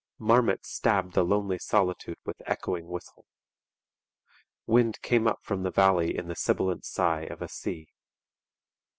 Marmots 0.17 0.67
stabbed 0.71 1.13
the 1.13 1.23
lonely 1.23 1.59
solitude 1.59 2.17
with 2.25 2.41
echoing 2.47 2.87
whistle. 2.87 3.27
Wind 4.65 4.99
came 5.03 5.27
up 5.27 5.37
from 5.43 5.61
the 5.61 5.69
valley 5.69 6.17
in 6.17 6.27
the 6.27 6.35
sibilant 6.35 6.85
sigh 6.85 7.25
of 7.27 7.39
a 7.39 7.47
sea. 7.47 7.85